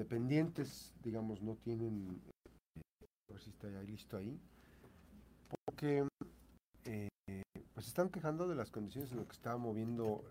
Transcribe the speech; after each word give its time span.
independientes, 0.00 0.94
digamos, 1.04 1.42
no 1.42 1.56
tienen, 1.56 2.22
eh, 2.74 3.06
a 3.28 3.32
ver 3.34 3.42
si 3.42 3.50
está 3.50 3.66
ahí 3.66 3.86
listo 3.86 4.16
ahí, 4.16 4.40
porque 5.66 6.08
eh, 6.86 7.08
pues 7.74 7.86
están 7.86 8.08
quejando 8.08 8.48
de 8.48 8.54
las 8.54 8.70
condiciones 8.70 9.12
en 9.12 9.18
las 9.18 9.26
que 9.26 9.34
estaba 9.34 9.58
moviendo 9.58 10.24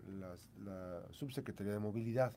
la 0.64 1.06
subsecretaría 1.12 1.72
de 1.72 1.78
movilidad. 1.78 2.32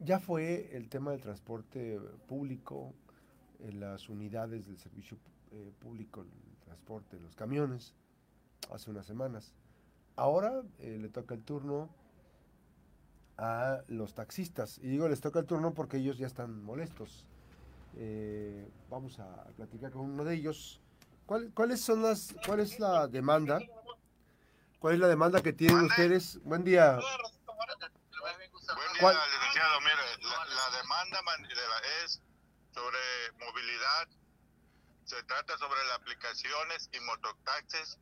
Ya 0.00 0.18
fue 0.18 0.76
el 0.76 0.88
tema 0.88 1.12
del 1.12 1.20
transporte 1.20 2.00
público, 2.26 2.94
en 3.60 3.78
las 3.78 4.08
unidades 4.08 4.66
del 4.66 4.78
servicio 4.78 5.18
eh, 5.52 5.72
público, 5.78 6.22
el 6.22 6.58
transporte, 6.64 7.20
los 7.20 7.36
camiones, 7.36 7.94
hace 8.72 8.90
unas 8.90 9.06
semanas. 9.06 9.54
Ahora 10.16 10.62
eh, 10.80 10.98
le 11.00 11.08
toca 11.10 11.36
el 11.36 11.44
turno 11.44 11.88
a 13.38 13.82
los 13.86 14.14
taxistas. 14.14 14.78
Y 14.78 14.88
digo, 14.88 15.08
les 15.08 15.20
toca 15.20 15.38
el 15.38 15.46
turno 15.46 15.72
porque 15.72 15.98
ellos 15.98 16.18
ya 16.18 16.26
están 16.26 16.62
molestos. 16.62 17.24
Eh, 17.96 18.68
vamos 18.90 19.18
a 19.20 19.44
platicar 19.56 19.92
con 19.92 20.02
uno 20.02 20.24
de 20.24 20.34
ellos. 20.34 20.80
¿Cuál, 21.24 21.52
¿Cuáles 21.54 21.80
son 21.80 22.02
las, 22.02 22.34
cuál 22.44 22.60
es 22.60 22.78
la 22.80 23.06
demanda? 23.06 23.60
¿Cuál 24.80 24.94
es 24.94 25.00
la 25.00 25.08
demanda 25.08 25.40
que 25.42 25.52
tienen 25.52 25.84
ustedes? 25.84 26.42
Buen 26.42 26.64
día. 26.64 26.94
Buen 26.94 27.04
día, 28.92 29.00
¿Cuál? 29.00 29.16
licenciado. 29.16 29.80
Mire, 29.80 30.22
la, 30.22 30.44
la 30.44 30.76
demanda 30.76 31.20
es 32.04 32.20
sobre 32.74 32.98
movilidad. 33.38 34.08
Se 35.04 35.22
trata 35.22 35.56
sobre 35.58 35.84
las 35.86 35.98
aplicaciones 35.98 36.90
y 36.92 37.00
mototaxis 37.00 37.98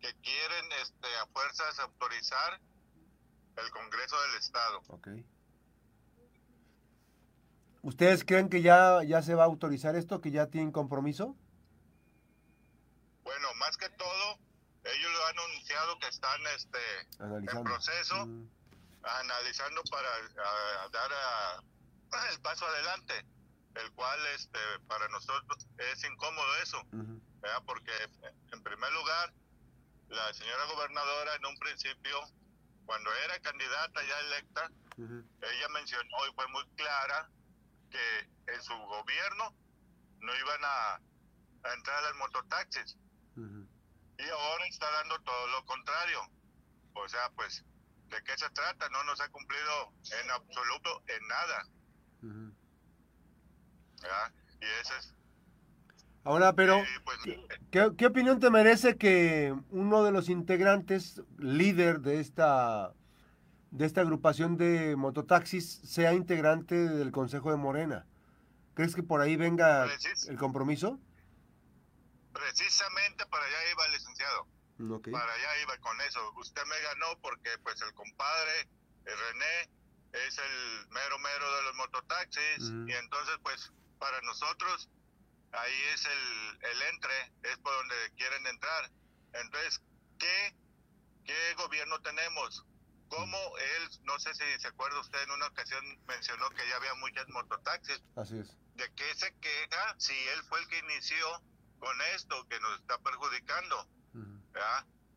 que 0.00 0.12
quieren 0.22 0.66
este, 0.82 1.08
a 1.22 1.26
fuerzas 1.26 1.78
autorizar 1.80 2.60
el 3.64 3.70
Congreso 3.70 4.16
del 4.22 4.34
Estado. 4.38 4.82
Ok. 4.88 5.08
¿Ustedes 7.82 8.24
creen 8.24 8.48
que 8.48 8.60
ya, 8.62 9.02
ya 9.04 9.22
se 9.22 9.34
va 9.34 9.44
a 9.44 9.46
autorizar 9.46 9.94
esto, 9.96 10.20
que 10.20 10.30
ya 10.30 10.46
tienen 10.48 10.72
compromiso? 10.72 11.36
Bueno, 13.22 13.48
más 13.56 13.76
que 13.76 13.88
todo, 13.90 14.38
ellos 14.84 15.12
lo 15.12 15.26
han 15.26 15.38
anunciado 15.50 15.98
que 15.98 16.08
están 16.08 16.40
este, 16.56 16.78
Analizando. 17.20 17.60
en 17.60 17.64
proceso, 17.64 18.26
Mm, 18.26 18.48
analizando 19.02 19.82
para 19.90 20.08
a- 20.08 20.84
a 20.84 20.88
dar 20.88 21.10
a- 21.12 21.62
el 22.32 22.40
paso 22.40 22.66
adelante, 22.66 23.14
el 23.74 23.92
cual 23.92 24.18
este, 24.34 24.58
para 24.88 25.06
nosotros 25.08 25.66
es 25.92 26.04
incómodo 26.04 26.56
eso. 26.62 26.80
ujú. 26.92 27.20
¿verdad? 27.40 27.62
Porque 27.66 27.92
en 28.52 28.62
primer 28.64 28.92
lugar, 28.92 29.32
la 30.08 30.32
señora 30.34 30.64
gobernadora 30.74 31.36
en 31.36 31.46
un 31.46 31.56
principio, 31.58 32.18
cuando 32.88 33.14
era 33.16 33.38
candidata 33.40 34.00
ya 34.02 34.18
electa, 34.20 34.70
ella 34.96 35.68
mencionó 35.74 36.26
y 36.26 36.34
fue 36.34 36.48
muy 36.48 36.66
clara 36.74 37.28
que 37.90 38.30
en 38.46 38.62
su 38.62 38.72
gobierno 38.72 39.54
no 40.20 40.34
iban 40.34 40.64
a, 40.64 40.94
a 40.94 41.74
entrar 41.74 42.02
al 42.02 42.14
mototaxis 42.14 42.96
y 43.36 44.28
ahora 44.30 44.66
está 44.68 44.90
dando 44.90 45.20
todo 45.20 45.46
lo 45.48 45.66
contrario. 45.66 46.20
O 46.94 47.06
sea, 47.10 47.30
pues, 47.36 47.62
¿de 48.08 48.24
qué 48.24 48.38
se 48.38 48.48
trata? 48.50 48.88
No 48.88 49.04
nos 49.04 49.20
ha 49.20 49.28
cumplido 49.28 49.92
en 50.22 50.30
absoluto 50.30 51.02
en 51.08 51.28
nada. 51.28 51.68
¿verdad? 54.00 54.32
Y 54.62 54.64
ese 54.80 54.96
es... 54.96 55.14
Ahora, 56.28 56.52
pero, 56.52 56.80
y, 56.84 56.98
pues, 57.06 57.18
¿qué, 57.70 57.90
qué 57.96 58.04
opinión 58.06 58.38
te 58.38 58.50
merece 58.50 58.98
que 58.98 59.56
uno 59.70 60.04
de 60.04 60.12
los 60.12 60.28
integrantes, 60.28 61.22
líder 61.38 62.00
de 62.00 62.20
esta, 62.20 62.92
de 63.70 63.86
esta 63.86 64.02
agrupación 64.02 64.58
de 64.58 64.94
mototaxis, 64.96 65.80
sea 65.84 66.12
integrante 66.12 66.74
del 66.74 67.12
Consejo 67.12 67.50
de 67.50 67.56
Morena? 67.56 68.04
¿Crees 68.74 68.94
que 68.94 69.02
por 69.02 69.22
ahí 69.22 69.36
venga 69.36 69.86
Precis- 69.86 70.28
el 70.28 70.36
compromiso? 70.36 71.00
precisamente 72.34 73.24
para 73.26 73.44
allá 73.46 73.56
iba 73.72 73.86
el 73.86 73.92
licenciado. 73.92 74.46
Para 75.10 75.32
allá 75.32 75.62
iba 75.62 75.78
con 75.78 75.98
eso. 76.02 76.20
Usted 76.36 76.62
me 76.68 76.78
ganó 76.82 77.18
porque 77.22 77.50
pues 77.64 77.80
el 77.80 77.92
compadre 77.94 78.60
eh, 78.60 79.10
René 79.32 79.70
es 80.26 80.36
el 80.38 80.88
mero 80.90 81.18
mero 81.20 81.56
de 81.56 81.62
los 81.64 81.74
mototaxis 81.76 82.58
Ujú. 82.68 82.86
y 82.86 82.92
entonces 82.92 83.34
pues 83.42 83.72
para 83.98 84.20
nosotros 84.22 84.88
ahí 85.52 85.82
es 85.94 86.04
el, 86.04 86.58
el 86.62 86.82
entre, 86.82 87.32
es 87.42 87.58
por 87.58 87.72
donde 87.74 87.94
quieren 88.16 88.46
entrar. 88.46 88.90
Entonces, 89.32 89.80
¿qué, 90.18 90.54
qué 91.24 91.54
gobierno 91.54 92.00
tenemos? 92.02 92.64
¿Cómo 93.08 93.38
él, 93.58 93.88
no 94.02 94.18
sé 94.18 94.34
si 94.34 94.44
se 94.60 94.68
acuerda 94.68 95.00
usted 95.00 95.22
en 95.22 95.30
una 95.30 95.46
ocasión 95.46 95.82
mencionó 96.06 96.50
que 96.50 96.68
ya 96.68 96.76
había 96.76 96.94
muchas 96.94 97.26
mototaxis, 97.28 98.02
Así 98.16 98.38
es. 98.38 98.48
¿de 98.74 98.92
qué 98.94 99.14
se 99.14 99.34
queja 99.40 99.94
si 99.98 100.12
él 100.28 100.42
fue 100.48 100.60
el 100.60 100.68
que 100.68 100.78
inició 100.78 101.42
con 101.78 101.98
esto 102.14 102.46
que 102.48 102.60
nos 102.60 102.78
está 102.80 102.98
perjudicando? 102.98 103.88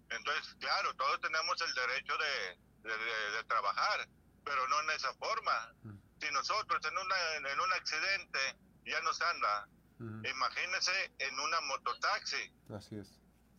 Entonces, 0.10 0.56
claro, 0.60 0.94
todos 0.96 1.20
tenemos 1.22 1.60
el 1.62 1.74
derecho 1.74 2.14
de, 2.18 2.90
de- 2.90 2.98
de- 2.98 3.32
de 3.38 3.44
trabajar, 3.46 4.08
pero 4.44 4.68
no 4.68 4.80
en 4.82 4.90
esa 4.92 5.14
forma. 5.16 5.74
Mm. 5.84 5.98
Si 6.20 6.32
nosotros 6.32 6.86
en, 6.86 6.98
una, 6.98 7.36
en 7.52 7.60
un 7.60 7.74
accidente 7.74 8.40
ya 8.86 9.00
nos 9.02 9.20
anda, 9.22 9.68
Ujú. 10.02 10.28
imagínense 10.28 11.12
en 11.20 11.40
una 11.40 11.62
mototaxi, 11.62 12.54
Así 12.76 12.96
es. 12.98 13.08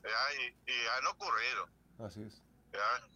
Y, 0.04 0.70
y 0.70 0.86
han 0.98 1.06
ocurrido. 1.06 1.68
Así 2.04 2.22
es. 2.22 2.42
¿verdad? 2.72 3.08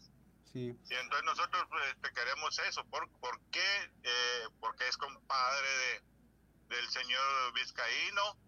Sí. 0.52 0.78
Y 0.88 0.94
entonces 0.94 1.24
nosotros 1.24 1.66
pues, 1.68 1.82
este, 1.88 2.12
queremos 2.14 2.58
eso. 2.60 2.84
¿Por, 2.86 3.08
por 3.18 3.40
qué? 3.50 3.90
Eh, 4.04 4.48
porque 4.60 4.86
es 4.88 4.96
compadre 4.96 5.66
de, 6.68 6.74
del 6.76 6.88
señor 6.88 7.52
Vizcaíno. 7.54 8.38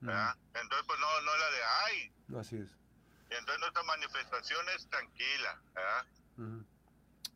¿verdad? 0.00 0.36
Entonces, 0.54 0.86
pues 0.86 1.00
no, 1.00 1.20
no 1.22 1.36
la 1.36 1.50
de 1.50 1.58
ay. 1.86 2.12
Así 2.38 2.56
es. 2.58 2.70
Y 3.30 3.34
entonces 3.34 3.58
nuestra 3.58 3.82
manifestación 3.82 4.64
es 4.76 4.88
tranquila. 4.88 5.60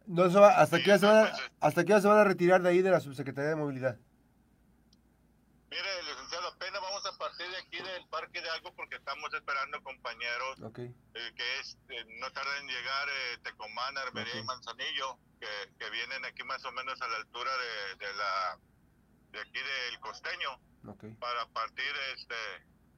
No 0.06 0.30
se 0.30 0.38
va- 0.38 0.56
¿hasta, 0.60 0.76
Sí, 0.78 0.84
qué 0.84 0.98
se 0.98 1.06
van 1.06 1.26
a, 1.26 1.30
pues. 1.30 1.50
¿Hasta 1.60 1.84
qué 1.84 2.00
se 2.00 2.06
van 2.06 2.18
a 2.18 2.24
retirar 2.24 2.62
de 2.62 2.68
ahí 2.68 2.82
de 2.82 2.90
la 2.90 3.00
Subsecretaría 3.00 3.50
de 3.50 3.56
Movilidad? 3.56 3.98
Mire, 5.70 6.02
licenciado, 6.32 6.48
apenas 6.48 6.80
vamos 6.80 7.04
a 7.06 7.18
partir 7.18 7.48
de 7.50 7.56
aquí 7.58 7.78
del 7.78 8.06
Parque 8.08 8.40
de 8.40 8.50
Algo 8.50 8.72
porque 8.74 8.96
estamos 8.96 9.32
esperando 9.34 9.82
compañeros 9.82 10.60
eh, 10.76 11.32
que 11.36 11.60
es, 11.60 11.76
eh, 11.88 12.04
no 12.20 12.30
tardan 12.32 12.58
en 12.58 12.68
llegar 12.68 13.08
eh, 13.08 13.38
Tecomán, 13.42 13.98
Arbería 13.98 14.38
y. 14.38 14.44
Manzanillo, 14.44 15.18
que, 15.40 15.46
que 15.78 15.90
vienen 15.90 16.24
aquí 16.24 16.42
más 16.44 16.64
o 16.64 16.72
menos 16.72 17.00
a 17.00 17.08
la 17.08 17.16
altura 17.16 17.50
de, 17.56 18.06
de 18.06 18.14
la 18.14 18.58
de 19.30 19.40
aquí 19.40 19.58
del 19.58 20.00
costeño 20.00 20.60
para 21.18 21.46
partir 21.48 21.92
este 22.14 22.34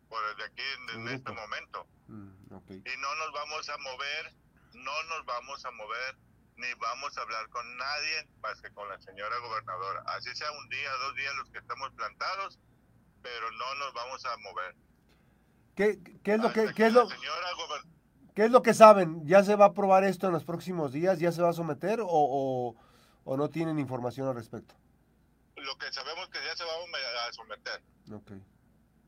por 0.09 0.37
de 0.37 0.45
aquí 0.45 0.63
en, 0.95 1.09
este 1.09 1.31
momento. 1.33 1.87
Mm, 2.09 2.57
y 2.71 2.97
no 2.99 3.15
nos 3.17 3.33
vamos 3.33 3.69
a 3.69 3.79
mover, 3.79 4.35
no 4.75 5.03
nos 5.05 5.25
vamos 5.27 5.65
a 5.65 5.71
mover 5.73 6.17
ni 6.57 6.73
vamos 6.75 7.17
a 7.19 7.23
hablar 7.23 7.49
con 7.49 7.77
nadie 7.77 8.29
más 8.41 8.61
que 8.61 8.71
con 8.73 8.89
la 8.89 9.01
señora 9.01 9.37
gobernadora. 9.39 10.03
Así 10.07 10.35
sea 10.35 10.51
un 10.53 10.69
día, 10.69 10.91
dos 10.93 11.15
días 11.17 11.35
los 11.37 11.51
que 11.51 11.59
estamos 11.59 11.93
plantados, 11.95 12.59
pero 13.25 13.51
no 13.53 13.75
nos 13.77 13.95
vamos 13.95 14.23
a 14.27 14.37
mover. 14.37 14.75
¿Qué, 15.75 15.99
qué 16.23 16.35
es 16.35 16.41
lo 16.41 16.53
que, 16.53 16.73
qué 16.75 16.87
es 16.87 16.93
lo, 16.93 17.09
qué 18.35 18.45
es 18.45 18.51
lo 18.51 18.63
que 18.63 18.75
saben? 18.75 19.27
¿Ya 19.27 19.43
se 19.43 19.57
va 19.57 19.65
a 19.65 19.69
aprobar 19.69 20.05
esto 20.05 20.27
en 20.27 20.35
los 20.35 20.45
próximos 20.45 20.93
días? 20.93 21.19
¿Ya 21.19 21.33
se 21.33 21.41
va 21.43 21.49
a 21.49 21.53
someter 21.55 22.01
o, 22.03 22.07
o, 22.11 22.77
o 23.25 23.37
no 23.39 23.49
tienen 23.49 23.79
información 23.79 24.29
al 24.29 24.35
respecto? 24.37 24.75
lo 25.57 25.79
que 25.79 25.91
sabemos 25.93 26.29
que 26.29 26.39
ya 26.45 26.55
se 26.55 26.63
va 26.65 26.73
a 26.75 26.87
me- 26.89 27.29
a 27.29 27.33
someter 27.33 27.83
Ok. 28.13 28.33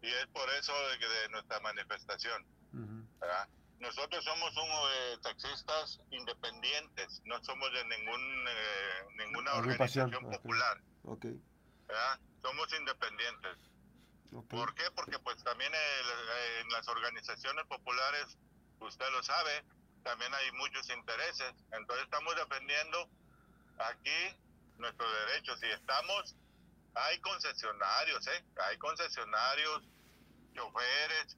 y 0.01 0.07
es 0.07 0.27
por 0.33 0.49
eso 0.59 0.73
de, 0.91 0.99
que- 0.99 1.07
de 1.07 1.29
nuestra 1.29 1.61
manifestación. 1.61 2.47
Nosotros 3.79 4.25
somos 4.25 4.57
un, 4.57 4.71
eh, 4.71 5.19
taxistas 5.23 6.01
independientes, 6.11 7.21
no 7.27 7.45
somos 7.45 7.69
de 7.75 7.85
ningún 7.95 8.23
eh, 8.49 9.25
ninguna 9.27 9.53
organización 9.55 10.11
popular, 10.31 10.81
Ok. 11.05 11.27
¿verdad? 11.87 12.19
somos 12.41 12.73
independientes. 12.79 13.59
Ok. 14.39 14.49
¿Por 14.49 14.75
qué? 14.75 14.85
Porque 14.95 15.19
pues 15.19 15.43
también 15.45 15.73
el- 15.73 16.63
en 16.63 16.69
las 16.71 16.87
organizaciones 16.89 17.65
populares, 17.67 18.37
usted 18.81 19.07
lo 19.13 19.23
sabe, 19.23 19.65
también 20.05 20.33
hay 20.35 20.53
muchos 20.53 20.89
intereses. 20.91 21.53
Entonces 21.73 22.05
estamos 22.05 22.35
defendiendo 22.37 23.09
aquí 23.79 24.37
nuestros 24.79 25.09
derechos 25.27 25.59
y 25.63 25.67
estamos, 25.73 26.37
hay 26.95 27.19
concesionarios, 27.21 28.27
¿eh? 28.29 28.45
Hay 28.69 28.79
concesionarios, 28.79 29.89
choferes, 30.55 31.37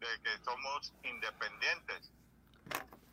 de 0.00 0.06
que 0.22 0.44
somos 0.44 0.92
independientes. 1.04 2.10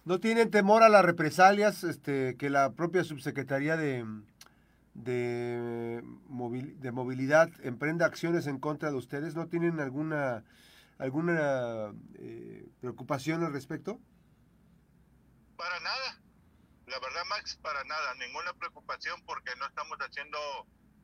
¿No 0.06 0.20
tienen 0.22 0.50
temor 0.52 0.84
a 0.84 0.90
las 0.90 1.04
represalias 1.04 1.84
este, 1.84 2.38
que 2.38 2.50
la 2.50 2.72
propia 2.72 3.04
subsecretaría 3.04 3.76
de, 3.76 4.06
de, 4.98 6.02
movil- 6.28 6.76
de 6.80 6.92
movilidad 6.92 7.50
emprenda 7.64 8.06
acciones 8.06 8.48
en 8.48 8.60
contra 8.60 8.90
de 8.90 8.98
ustedes? 8.98 9.36
¿No 9.36 9.48
tienen 9.48 9.80
alguna, 9.80 10.44
alguna 10.98 11.94
eh, 12.16 12.68
preocupación 12.82 13.44
al 13.44 13.54
respecto? 13.54 14.00
Para 15.56 15.80
nada. 15.80 16.20
La 16.88 17.00
verdad, 17.00 17.24
Max, 17.30 17.58
para 17.62 17.84
nada. 17.84 18.16
Ninguna 18.16 18.54
preocupación 18.54 19.22
porque 19.26 19.52
no 19.60 19.68
estamos 19.68 19.98
haciendo 20.00 20.38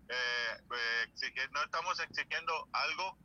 eh, 0.10 0.54
eh 0.72 1.48
no 1.54 1.63
estamos 1.63 2.00
exigiendo 2.00 2.68
algo 2.74 3.18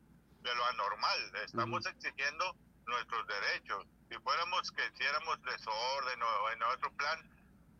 de 0.42 0.54
lo 0.54 0.64
anormal, 0.66 1.18
estamos 1.44 1.84
exigiendo 1.86 2.56
nuestros 2.86 3.26
derechos. 3.26 3.86
Si 4.08 4.16
fuéramos 4.18 4.70
que 4.72 4.82
hiciéramos 4.94 5.42
desorden 5.42 6.22
o 6.22 6.50
en 6.52 6.62
otro 6.74 6.92
plan, 6.92 7.18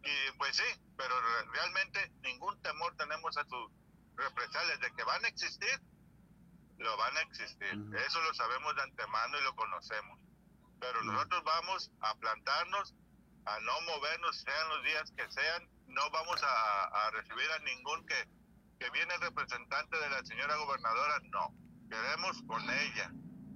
y 0.05 0.39
pues 0.39 0.56
sí, 0.56 0.81
pero 0.97 1.15
realmente 1.53 2.12
ningún 2.23 2.61
temor 2.62 2.95
tenemos 2.97 3.37
a 3.37 3.45
sus 3.45 3.71
represalias 4.17 4.81
de 4.81 4.91
que 4.93 5.05
van 5.05 5.25
a 5.25 5.29
existir, 5.29 5.81
lo 6.79 6.97
van 6.97 7.17
a 7.17 7.23
existir. 7.23 7.73
Eso 8.06 8.23
lo 8.23 8.35
sabemos 8.35 8.75
de 8.77 8.83
antemano 8.83 9.39
y 9.39 9.45
lo 9.45 9.55
conocemos. 9.55 10.21
Pero 10.81 11.03
nosotros 11.03 11.43
vamos 11.45 11.91
a 12.00 12.15
plantarnos, 12.17 12.95
a 13.47 13.61
no 13.61 13.81
movernos, 13.83 14.41
sean 14.41 14.69
los 14.69 14.85
días 14.85 15.12
que 15.17 15.31
sean, 15.31 15.69
no 15.89 16.11
vamos 16.11 16.41
a, 16.43 17.11
recibir 17.11 17.50
a 17.50 17.59
ningún 17.61 18.06
que, 18.06 18.29
que 18.79 18.91
viene 18.91 19.17
representante 19.19 19.99
de 19.99 20.11
la 20.11 20.25
señora 20.25 20.56
gobernadora, 20.56 21.19
no. 21.31 21.55
Queremos 21.91 22.43
con 22.47 22.62
ella, 22.71 23.11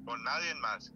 con 0.04 0.22
nadie 0.24 0.54
más. 0.56 0.90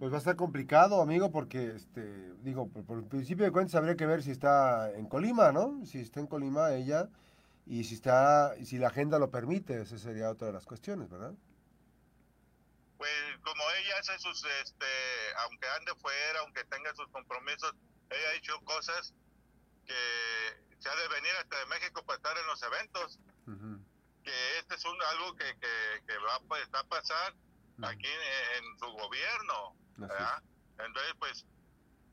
Pues 0.00 0.10
va 0.10 0.16
a 0.16 0.18
estar 0.20 0.34
complicado, 0.34 1.02
amigo, 1.02 1.30
porque, 1.30 1.76
este, 1.76 2.32
digo, 2.40 2.70
por, 2.70 2.96
el 2.96 3.04
principio 3.04 3.44
de 3.44 3.52
cuentas 3.52 3.74
habría 3.74 3.98
que 3.98 4.06
ver 4.06 4.22
si 4.22 4.30
está 4.30 4.90
en 4.92 5.06
Colima, 5.06 5.52
¿no? 5.52 5.84
Si 5.84 6.00
está 6.00 6.20
en 6.20 6.26
Colima 6.26 6.72
ella 6.72 7.10
y 7.66 7.84
si 7.84 7.96
está, 7.96 8.54
si 8.64 8.78
la 8.78 8.88
agenda 8.88 9.18
lo 9.18 9.30
permite, 9.30 9.82
esa 9.82 9.98
sería 9.98 10.30
otra 10.30 10.46
de 10.46 10.54
las 10.54 10.64
cuestiones, 10.64 11.10
¿verdad? 11.10 11.34
Pues 12.96 13.12
como 13.42 13.62
ella 13.78 13.98
hace 14.00 14.18
sus, 14.20 14.42
este, 14.62 14.86
aunque 15.44 15.68
ande 15.78 15.92
fuera, 15.96 16.40
aunque 16.40 16.64
tenga 16.64 16.94
sus 16.94 17.08
compromisos, 17.08 17.74
ella 18.08 18.28
ha 18.30 18.36
hecho 18.36 18.58
cosas 18.64 19.12
que 19.84 19.92
se 20.78 20.88
ha 20.88 20.96
de 20.96 21.08
venir 21.08 21.32
hasta 21.38 21.58
de 21.58 21.66
México 21.66 22.02
para 22.06 22.16
estar 22.16 22.38
en 22.38 22.46
los 22.46 22.62
eventos. 22.62 23.18
Que 24.24 24.58
este 24.60 24.76
es 24.76 24.84
un, 24.86 24.96
algo 25.10 25.36
que, 25.36 25.44
que, 26.06 26.18
va, 26.26 26.40
pues, 26.48 26.66
a 26.72 26.84
pasar 26.84 27.34
aquí 27.82 28.08
en 28.56 28.78
su 28.78 28.86
gobierno 28.86 29.76
entonces, 29.98 31.14
pues, 31.18 31.46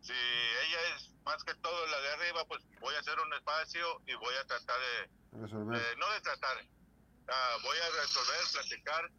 si 0.02 0.14
ella 0.14 0.96
es 0.96 1.14
más 1.26 1.44
que 1.44 1.54
todo 1.56 1.88
la 1.88 2.00
de 2.00 2.10
arriba, 2.14 2.46
pues 2.48 2.64
voy 2.80 2.96
a 2.96 3.00
hacer 3.00 3.20
un 3.20 3.34
espacio 3.34 4.02
y 4.08 4.16
voy 4.16 4.36
a 4.42 4.48
tratar 4.48 4.76
de, 4.80 5.42
resolver. 5.42 5.98
no 5.98 6.12
de 6.12 6.22
tratar, 6.22 6.58
uh, 6.58 7.62
voy 7.64 7.78
a 7.78 8.02
resolver, 8.02 8.38
platicar 8.54 9.12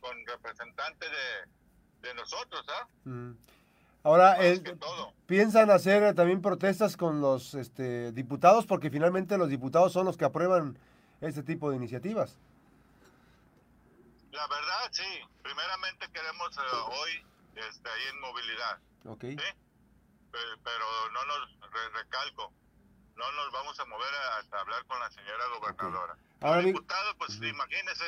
con, 0.00 0.26
representantes 0.26 1.10
de, 1.10 2.08
de 2.08 2.14
nosotros, 2.14 2.64
¿ah? 2.68 2.88
Ahora, 4.06 4.38
¿piensan 5.26 5.68
hacer 5.70 6.14
también 6.14 6.40
protestas 6.40 6.96
con 6.96 7.20
los 7.20 7.54
este, 7.54 8.12
diputados? 8.12 8.64
Porque 8.64 8.88
finalmente 8.88 9.36
los 9.36 9.48
diputados 9.48 9.92
son 9.92 10.06
los 10.06 10.16
que 10.16 10.24
aprueban 10.24 10.78
este 11.20 11.42
tipo 11.42 11.70
de 11.70 11.76
iniciativas. 11.76 12.38
La 14.30 14.46
verdad, 14.46 14.88
sí. 14.92 15.02
Primeramente 15.42 16.06
queremos 16.12 16.56
eh, 16.56 16.60
hoy 16.88 17.26
este, 17.56 17.88
ahí 17.88 18.02
en 18.12 18.20
movilidad. 18.20 18.78
Ok. 19.06 19.24
Pero, 20.30 20.86
no 21.12 21.24
nos, 21.24 21.92
recalco, 21.94 22.52
no 23.16 23.32
nos 23.32 23.52
vamos 23.52 23.80
a 23.80 23.84
mover 23.86 24.08
hasta 24.38 24.60
hablar 24.60 24.84
con 24.86 25.00
la 25.00 25.10
señora 25.10 25.44
gobernadora. 25.58 26.16
Ahora, 26.40 26.60
diputado, 26.60 27.16
pues 27.16 27.36
imagínese. 27.36 28.04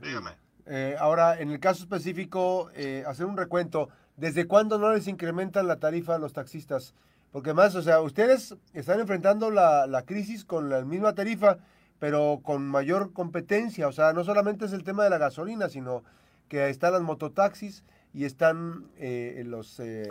Dígame. 0.00 0.36
Eh, 0.66 0.96
ahora, 0.98 1.40
en 1.40 1.50
el 1.50 1.60
caso 1.60 1.82
específico, 1.82 2.70
eh, 2.74 3.04
hacer 3.06 3.26
un 3.26 3.36
recuento. 3.36 3.88
¿Desde 4.16 4.46
cuándo 4.46 4.78
no 4.78 4.92
les 4.92 5.08
incrementan 5.08 5.66
la 5.66 5.80
tarifa 5.80 6.16
a 6.16 6.18
los 6.18 6.34
taxistas? 6.34 6.94
Porque 7.32 7.54
más, 7.54 7.74
o 7.74 7.80
sea, 7.80 8.02
ustedes 8.02 8.54
están 8.74 9.00
enfrentando 9.00 9.50
la, 9.50 9.86
la 9.86 10.04
crisis 10.04 10.44
con 10.44 10.68
la 10.68 10.82
misma 10.82 11.14
tarifa, 11.14 11.56
pero 11.98 12.40
con 12.42 12.68
mayor 12.68 13.14
competencia. 13.14 13.88
O 13.88 13.92
sea, 13.92 14.12
no 14.12 14.24
solamente 14.24 14.66
es 14.66 14.74
el 14.74 14.84
tema 14.84 15.04
de 15.04 15.10
la 15.10 15.18
gasolina, 15.18 15.70
sino 15.70 16.04
que 16.50 16.68
están 16.68 16.92
las 16.92 17.02
mototaxis, 17.02 17.84
y 18.12 18.24
están 18.24 18.90
eh, 18.96 19.42
los, 19.46 19.78
eh, 19.78 20.08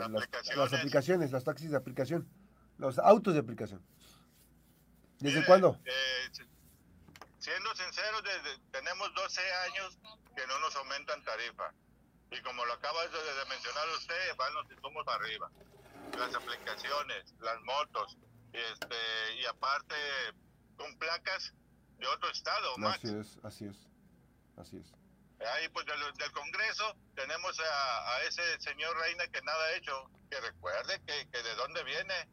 las, 0.56 0.74
aplicaciones, 0.74 1.32
las 1.32 1.44
taxis 1.44 1.72
de 1.72 1.78
aplicación, 1.78 2.28
los 2.78 2.98
autos 3.00 3.34
de 3.34 3.40
aplicación. 3.40 3.84
¿Desde 5.20 5.46
cuándo? 5.46 5.78
Eh, 5.84 6.32
siendo 7.40 7.76
sinceros, 7.76 8.24
desde, 8.24 8.58
tenemos 8.72 9.14
12 9.14 9.42
años 9.68 9.98
que 10.36 10.48
no 10.48 10.60
nos 10.60 10.76
aumentan 10.78 11.22
tarifa. 11.24 11.74
Y 12.32 12.42
como 12.42 12.64
lo 12.66 12.74
acaba 12.74 13.02
de, 13.04 13.10
mencionar 13.50 13.88
usted, 13.98 14.36
van 14.38 14.54
los 14.54 14.72
insumos 14.72 15.06
arriba. 15.08 15.52
Las 16.18 16.34
aplicaciones, 16.36 17.34
las 17.40 17.62
motos, 17.64 18.18
este, 18.54 18.96
y 19.42 19.46
aparte 19.46 19.96
con 20.78 20.96
placas 20.98 21.54
de 21.98 22.08
otro 22.08 22.30
estado. 22.30 22.76
Así 22.88 23.10
es, 23.10 23.40
así 23.44 23.66
es, 23.66 23.90
así 24.58 24.78
es. 24.78 24.99
Ahí 25.48 25.70
pues 25.70 25.86
del, 25.86 26.32
Congreso 26.34 26.96
tenemos 27.16 27.58
a, 27.60 28.24
ese 28.24 28.60
señor 28.60 28.96
Reina 28.98 29.26
que 29.28 29.42
nada 29.42 29.66
ha 29.66 29.76
hecho, 29.76 30.12
que 30.30 30.40
recuerde 30.42 31.02
que, 31.06 31.44
de 31.44 31.56
dónde 31.56 31.84
viene. 31.84 32.30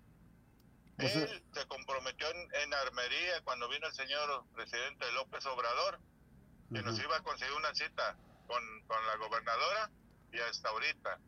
Él 0.98 1.44
se 1.52 1.66
comprometió 1.66 2.26
en, 2.30 2.74
Armería 2.74 3.42
cuando 3.44 3.68
vino 3.68 3.86
el 3.86 3.92
señor 3.94 4.44
presidente 4.54 5.10
López 5.12 5.44
Obrador, 5.46 6.00
que 6.72 6.82
nos 6.82 6.98
iba 6.98 7.16
a 7.16 7.22
conseguir 7.22 7.54
una 7.54 7.74
cita 7.74 8.16
con, 8.46 8.62
la 8.88 9.16
gobernadora 9.16 9.90
y 10.32 10.40
hasta 10.40 10.70
ahorita. 10.70 11.20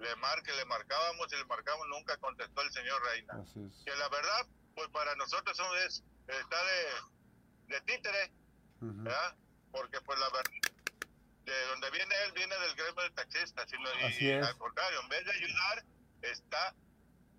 Le 0.00 0.16
marque, 0.16 0.52
le 0.54 0.64
marcábamos 0.64 1.30
y 1.32 1.36
le 1.36 1.44
marcamos, 1.44 1.86
nunca 1.88 2.16
contestó 2.16 2.62
el 2.62 2.72
señor 2.72 3.02
Reina. 3.04 3.44
Que 3.84 3.94
la 3.96 4.08
verdad, 4.08 4.46
pues 4.74 4.88
para 4.88 5.14
nosotros 5.16 5.60
es, 5.86 6.02
está 6.26 6.64
de, 6.64 7.74
de 7.74 7.80
títere, 7.82 8.32
¿verdad? 8.80 9.36
Porque 9.70 10.00
pues 10.00 10.18
la 10.18 10.30
verdad 10.30 10.50
de 11.44 11.52
donde 11.70 11.90
viene 11.90 12.14
él, 12.26 12.32
viene 12.32 12.54
del 12.58 12.74
gremio 12.74 13.02
de 13.02 13.10
taxistas. 13.10 13.68
Sino, 13.68 13.88
y, 14.20 14.32
al 14.32 14.56
contrario, 14.58 15.00
en 15.02 15.08
vez 15.08 15.24
de 15.24 15.32
ayudar, 15.32 15.84
está 16.22 16.74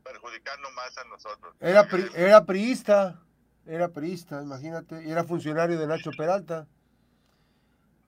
perjudicando 0.03 0.69
más 0.71 0.97
a 0.97 1.03
nosotros. 1.05 1.55
Era, 1.59 1.87
era 2.15 2.45
priista, 2.45 3.21
era 3.65 3.89
priista, 3.89 4.41
imagínate, 4.41 5.03
y 5.03 5.11
era 5.11 5.23
funcionario 5.23 5.79
de 5.79 5.87
Nacho 5.87 6.11
Peralta. 6.17 6.67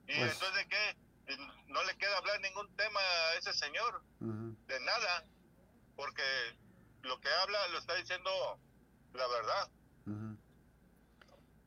¿Y 0.06 0.18
pues 0.18 0.32
entonces 0.32 0.66
qué? 0.68 1.36
No 1.68 1.82
le 1.84 1.96
queda 1.96 2.16
hablar 2.18 2.40
ningún 2.40 2.68
tema 2.76 3.00
a 3.00 3.38
ese 3.38 3.52
señor, 3.52 4.02
de 4.20 4.80
nada, 4.80 5.24
porque 5.96 6.22
lo 7.02 7.20
que 7.20 7.28
habla 7.42 7.68
lo 7.68 7.78
está 7.78 7.94
diciendo 7.94 8.30
la 9.12 9.26
verdad. 9.26 9.70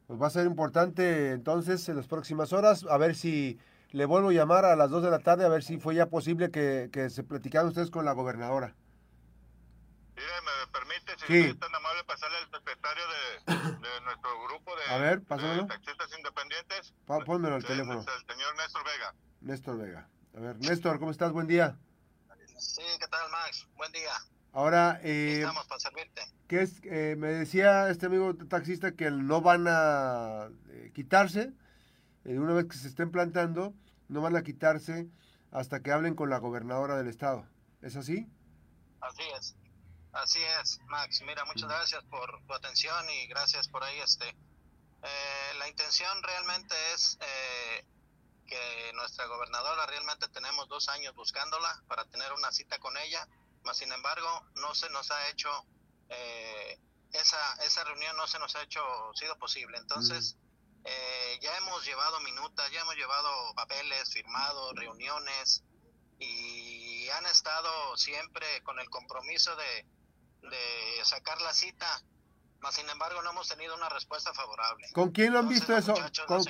Pues 0.07 0.21
va 0.21 0.27
a 0.27 0.29
ser 0.29 0.45
importante 0.45 1.31
entonces 1.31 1.89
en 1.89 1.98
las 1.98 2.07
próximas 2.07 2.53
horas, 2.53 2.86
a 2.89 2.98
ver 2.98 3.15
si 3.15 3.60
le 3.91 4.06
vuelvo 4.06 4.29
a 4.29 4.34
llamar 4.34 4.65
a 4.65 4.75
las 4.75 4.89
2 4.89 5.03
de 5.03 5.12
la 5.12 5.20
tarde 5.20 5.46
a 5.46 5.50
ver 5.50 5.63
si 5.63 5.77
fue 5.77 5.96
ya 5.96 6.08
posible 6.08 6.51
que, 6.51 7.10
se 7.10 7.24
platicaran 7.24 7.67
ustedes 7.67 7.89
con 7.89 8.06
la 8.06 8.13
gobernadora. 8.13 8.75
Mire, 10.15 10.27
me 10.41 10.72
permite, 10.72 11.13
si 11.27 11.50
es 11.50 11.60
tan 11.60 11.74
amable, 11.74 12.03
pasarle 12.06 12.38
al 12.38 12.50
secretario 12.50 13.03
de, 13.46 14.01
nuestro 14.03 14.48
grupo 14.48 14.72
de, 14.75 14.94
a 14.94 14.98
ver, 14.98 15.22
taxistas 15.22 16.10
independientes. 16.17 16.94
pónmelo 17.25 17.56
al 17.56 17.63
teléfono. 17.63 18.00
El 18.00 18.36
señor 18.36 18.56
Néstor 18.58 18.84
Vega. 18.84 19.13
Néstor 19.41 19.77
Vega. 19.77 20.10
A 20.36 20.39
ver, 20.39 20.58
Néstor, 20.58 21.00
¿cómo 21.00 21.12
estás? 21.12 21.32
Buen 21.32 21.48
día. 21.48 21.77
Sí, 22.58 22.82
¿qué 23.00 23.08
tal, 23.08 23.29
Max? 23.29 23.67
Buen 23.75 23.91
día. 23.91 24.12
Ahora, 24.53 25.00
eh, 25.03 25.36
estamos 25.38 25.67
para 25.67 25.79
servirte. 25.79 26.22
¿qué 26.48 26.62
es, 26.62 26.82
eh, 26.86 27.15
me 27.17 27.27
decía 27.27 27.89
este 27.89 28.08
amigo 28.08 28.34
taxista 28.36 28.94
que 28.94 29.12
no 29.12 29.41
van 29.41 29.67
a 29.67 30.50
eh, 30.70 30.91
quitarse 30.96 31.53
una 32.36 32.53
vez 32.53 32.65
que 32.65 32.77
se 32.77 32.88
estén 32.88 33.12
plantando, 33.12 33.74
no 34.10 34.22
van 34.22 34.36
a 34.36 34.43
quitarse 34.43 35.07
hasta 35.51 35.81
que 35.81 35.91
hablen 35.91 36.15
con 36.15 36.29
la 36.29 36.39
gobernadora 36.39 36.98
del 36.98 37.07
estado. 37.07 37.48
¿Es 37.81 37.96
así? 37.96 38.27
Así 39.00 39.24
es. 39.38 39.55
Así 40.12 40.39
es, 40.60 40.79
Max. 40.88 41.22
Mira, 41.25 41.46
muchas 41.46 41.69
gracias 41.69 42.03
por 42.05 42.41
tu 42.46 42.53
atención 42.53 43.10
y 43.10 43.27
gracias 43.27 43.67
por 43.67 43.84
ahí. 43.84 44.00
Este, 44.00 44.27
eh, 44.27 45.53
la 45.60 45.69
intención 45.69 46.24
realmente 46.24 46.75
es 46.93 47.17
eh, 47.22 47.86
que 48.48 48.91
nuestra 48.96 49.25
gobernadora 49.27 49.86
realmente 49.86 50.27
tenemos 50.29 50.67
dos 50.67 50.89
años 50.89 51.13
buscándola 51.15 51.84
para 51.88 52.05
tener 52.05 52.34
una 52.34 52.51
cita 52.51 52.79
con 52.79 52.98
ella, 52.98 53.27
mas 53.63 53.77
sin 53.77 53.91
embargo 53.91 54.27
no 54.55 54.74
se 54.74 54.89
nos 54.89 55.12
ha 55.12 55.29
hecho 55.29 55.50
esa 57.12 57.53
esa 57.65 57.84
reunión 57.84 58.15
no 58.15 58.27
se 58.27 58.39
nos 58.39 58.55
ha 58.55 58.63
hecho 58.63 58.81
sido 59.13 59.38
posible. 59.38 59.77
Entonces 59.77 60.38
eh, 60.89 61.39
ya 61.41 61.58
hemos 61.58 61.86
llevado 61.86 62.20
minutas, 62.22 62.72
ya 62.72 62.79
hemos 62.79 62.96
llevado 62.96 63.53
papeles 63.56 64.10
firmados, 64.13 64.74
reuniones 64.74 65.63
y 66.17 67.10
han 67.10 67.25
estado 67.25 67.98
siempre 67.98 68.48
con 68.63 68.79
el 68.79 68.89
compromiso 68.89 69.53
de, 69.56 69.86
sacar 71.03 71.41
la 71.41 71.53
cita, 71.53 72.03
mas 72.60 72.75
sin 72.75 72.89
embargo 72.89 73.22
no 73.22 73.32
hemos 73.32 73.50
tenido 73.50 73.75
una 73.75 73.89
respuesta 73.89 74.34
favorable. 74.34 74.88
¿Con 74.94 75.12
quién 75.12 75.34
lo 75.34 75.39
han 75.39 75.50
visto 75.50 75.75
eso? 75.75 75.94
¿Con, 76.25 76.44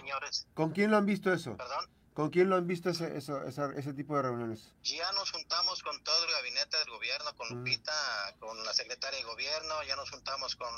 ¿Con, 0.53 0.71
quién 0.71 0.91
lo 0.91 0.97
han 0.97 1.05
visto 1.05 1.33
eso? 1.33 1.57
¿Perdón? 1.57 1.89
¿Con 2.13 2.29
quién 2.29 2.49
lo 2.49 2.57
han 2.57 2.67
visto 2.67 2.89
ese, 2.89 3.17
ese 3.17 3.93
tipo 3.93 4.15
de 4.15 4.21
reuniones? 4.21 4.71
Ya 4.83 5.11
nos 5.13 5.31
juntamos 5.31 5.81
con 5.81 6.03
todo 6.03 6.25
el 6.25 6.31
gabinete 6.31 6.77
del 6.77 6.89
gobierno, 6.89 7.35
con 7.35 7.49
Lupita, 7.49 8.35
con 8.39 8.63
la 8.63 8.73
secretaria 8.73 9.17
de 9.19 9.25
gobierno, 9.25 9.83
ya 9.83 9.95
nos 9.95 10.11
juntamos 10.11 10.55
con 10.55 10.73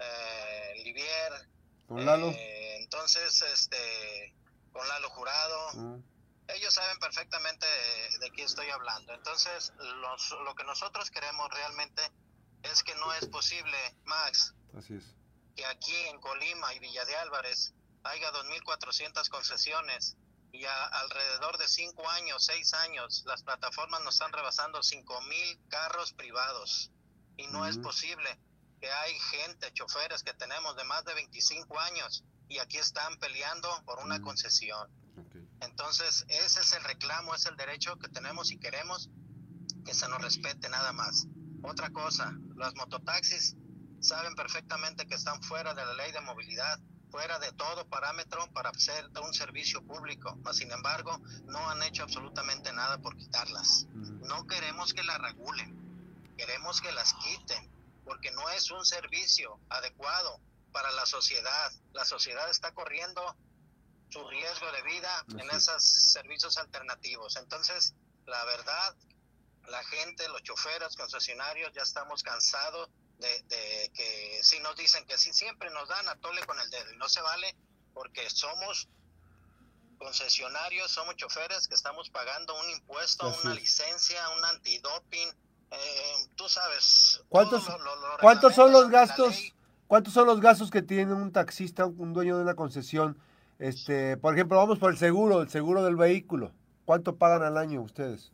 eh, 0.00 0.82
Livier, 0.84 1.48
¿Con 1.88 2.04
Lalo? 2.04 2.28
Eh, 2.30 2.76
entonces, 2.82 3.42
este, 3.42 4.34
con 4.72 4.86
Lalo 4.86 5.08
Jurado. 5.10 5.72
Mm, 5.74 6.02
Ellos 6.50 6.72
saben 6.72 6.98
perfectamente 6.98 7.66
de, 7.66 8.18
de 8.20 8.30
qué 8.32 8.42
estoy 8.44 8.70
hablando. 8.70 9.12
Entonces, 9.12 9.70
los- 9.78 10.30
lo 10.44 10.54
que 10.54 10.64
nosotros 10.64 11.10
queremos 11.10 11.46
realmente 11.52 12.00
es 12.62 12.82
que 12.82 12.94
no 12.94 13.12
es 13.12 13.26
posible, 13.28 13.76
Max, 14.04 14.54
así 14.74 14.94
es. 14.94 15.04
que 15.54 15.66
aquí 15.66 15.94
en 16.06 16.18
Colima 16.20 16.72
y 16.72 16.78
Villa 16.78 17.04
de 17.04 17.16
Álvarez 17.16 17.74
haya 18.04 18.30
2.400 18.32 19.28
concesiones 19.28 20.16
y 20.50 20.64
a- 20.64 20.84
alrededor 20.86 21.58
de 21.58 21.68
5 21.68 22.08
años, 22.08 22.46
6 22.46 22.72
años, 22.72 23.24
las 23.26 23.42
plataformas 23.42 24.00
nos 24.02 24.14
están 24.14 24.32
rebasando 24.32 24.82
5.000 24.82 25.60
carros 25.68 26.14
privados. 26.14 26.90
Y 27.36 27.46
no 27.48 27.66
es 27.66 27.74
Ujú. 27.76 27.82
posible 27.88 28.38
que 28.80 28.90
hay 28.90 29.14
gente, 29.18 29.72
choferes 29.72 30.22
que 30.22 30.32
tenemos 30.34 30.76
de 30.76 30.84
más 30.84 31.04
de 31.04 31.14
25 31.14 31.78
años 31.80 32.24
y 32.48 32.58
aquí 32.58 32.78
están 32.78 33.16
peleando 33.18 33.68
por 33.84 33.98
una 33.98 34.16
Ujú. 34.16 34.24
concesión. 34.24 34.88
Entonces, 35.60 36.24
ese 36.28 36.60
es 36.60 36.72
el 36.72 36.84
reclamo, 36.84 37.34
es 37.34 37.46
el 37.46 37.56
derecho 37.56 37.98
que 37.98 38.08
tenemos 38.08 38.52
y 38.52 38.58
queremos 38.58 39.10
que 39.84 39.94
se 39.94 40.08
nos 40.08 40.22
respete 40.22 40.68
nada 40.68 40.92
más. 40.92 41.26
Otra 41.62 41.90
cosa, 41.90 42.32
los 42.54 42.74
mototaxis 42.76 43.56
saben 44.00 44.34
perfectamente 44.36 45.06
que 45.06 45.16
están 45.16 45.42
fuera 45.42 45.74
de 45.74 45.84
la 45.84 45.94
ley 45.94 46.12
de 46.12 46.20
movilidad, 46.20 46.78
fuera 47.10 47.38
de 47.40 47.50
todo 47.52 47.88
parámetro 47.88 48.46
para 48.52 48.72
ser 48.74 49.10
un 49.20 49.34
servicio 49.34 49.82
público, 49.84 50.36
mas 50.44 50.58
sin 50.58 50.70
embargo 50.70 51.18
no 51.46 51.68
han 51.68 51.82
hecho 51.82 52.04
absolutamente 52.04 52.72
nada 52.72 52.98
por 52.98 53.16
quitarlas. 53.16 53.86
Ujú. 53.94 54.26
No 54.26 54.46
queremos 54.46 54.92
que 54.94 55.02
las 55.02 55.18
regulen, 55.18 55.74
queremos 56.36 56.80
que 56.80 56.92
las 56.92 57.14
quiten, 57.14 57.67
porque 58.08 58.30
no 58.30 58.48
es 58.50 58.70
un 58.70 58.84
servicio 58.86 59.60
adecuado 59.68 60.40
para 60.72 60.90
la 60.92 61.04
sociedad. 61.04 61.70
La 61.92 62.06
sociedad 62.06 62.48
está 62.50 62.72
corriendo 62.72 63.36
su 64.08 64.26
riesgo 64.28 64.72
de 64.72 64.82
vida 64.82 65.24
en 65.28 65.40
Así 65.50 65.56
es. 65.56 65.62
esos 65.68 65.84
servicios 65.84 66.56
alternativos. 66.56 67.36
Entonces, 67.36 67.94
la 68.24 68.42
verdad, 68.46 68.96
la 69.68 69.84
gente, 69.84 70.26
los 70.30 70.42
choferes, 70.42 70.96
concesionarios, 70.96 71.70
ya 71.74 71.82
estamos 71.82 72.22
cansados 72.22 72.88
de, 73.18 73.42
de 73.42 73.90
que 73.94 74.40
si 74.42 74.58
nos 74.60 74.74
dicen 74.76 75.04
que 75.04 75.18
sí, 75.18 75.34
siempre 75.34 75.68
nos 75.70 75.86
dan 75.88 76.08
a 76.08 76.16
tole 76.16 76.42
con 76.46 76.58
el 76.58 76.70
dedo 76.70 76.90
y 76.94 76.96
no 76.96 77.10
se 77.10 77.20
vale 77.20 77.54
porque 77.92 78.30
somos 78.30 78.88
concesionarios, 79.98 80.90
somos 80.90 81.14
choferes 81.16 81.68
que 81.68 81.74
estamos 81.74 82.08
pagando 82.08 82.58
un 82.58 82.70
impuesto, 82.70 83.26
Así 83.26 83.40
una 83.44 83.54
licencia, 83.54 84.30
un 84.30 84.44
antidoping. 84.46 85.28
Eh, 85.70 86.28
tú 86.36 86.48
sabes. 86.48 87.20
¿Cuántos- 87.28 87.64
todo 87.66 87.78
lo- 87.78 87.84
lo- 87.96 88.08
lo 88.12 88.18
¿Cuántos 88.20 88.54
son 88.54 88.72
los 88.72 88.88
gastos? 88.88 89.52
¿Cuántos 89.86 90.12
son 90.12 90.26
los 90.26 90.40
gastos 90.40 90.70
que 90.70 90.82
tiene 90.82 91.12
un 91.14 91.32
taxista, 91.32 91.86
un 91.86 92.12
dueño 92.12 92.36
de 92.36 92.42
una 92.42 92.54
concesión? 92.54 93.18
Este, 93.58 94.16
por 94.16 94.34
ejemplo, 94.34 94.56
vamos 94.58 94.78
por 94.78 94.90
el 94.92 94.98
seguro, 94.98 95.40
el 95.42 95.48
seguro 95.50 95.82
del 95.82 95.96
vehículo. 95.96 96.52
¿Cuánto 96.84 97.16
pagan 97.16 97.42
al 97.42 97.56
año 97.58 97.80
ustedes? 97.82 98.30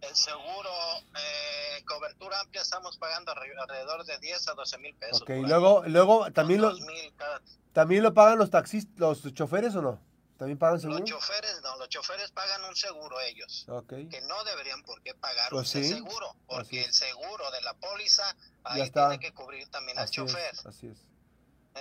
El 0.00 0.14
seguro, 0.14 0.70
eh, 1.16 1.82
cobertura 1.86 2.38
amplia, 2.40 2.60
estamos 2.62 2.96
pagando 2.98 3.32
alre- 3.32 3.54
alrededor 3.58 4.04
de 4.04 4.18
10 4.18 4.46
a 4.48 4.54
12 4.54 4.76
mil 4.78 4.94
pesos. 4.94 5.22
Ok, 5.22 5.30
luego, 5.46 5.82
luego 5.86 6.30
también 6.32 6.60
lo, 6.60 6.70
2,000 6.70 7.12
cada- 7.16 7.40
también 7.72 8.02
lo 8.02 8.12
pagan 8.14 8.38
los 8.38 8.50
taxistas, 8.50 8.98
los 8.98 9.34
choferes 9.34 9.74
o 9.74 9.82
no? 9.82 9.98
¿También 10.44 10.58
pagan 10.58 10.74
Los 10.74 10.82
seguro? 10.82 11.04
choferes, 11.06 11.62
no, 11.62 11.76
los 11.78 11.88
choferes 11.88 12.30
pagan 12.32 12.64
un 12.64 12.76
seguro 12.76 13.18
ellos, 13.22 13.64
que 13.88 14.20
no 14.28 14.44
deberían 14.44 14.82
por 14.82 15.00
qué 15.00 15.14
pagar 15.14 15.48
Pues 15.48 15.74
un 15.74 15.82
sí, 15.82 15.88
seguro, 15.88 16.36
porque 16.46 16.84
el 16.84 16.92
seguro 16.92 17.50
de 17.50 17.62
la 17.62 17.72
póliza 17.72 18.36
ahí 18.62 18.82
está. 18.82 19.08
tiene 19.08 19.24
que 19.24 19.32
cubrir 19.32 19.66
también 19.68 19.98
al 19.98 20.10
chofer. 20.10 20.52
es, 20.52 20.66
así 20.66 20.88
es. 20.88 20.98